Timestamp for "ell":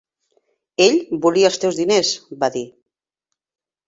0.85-0.95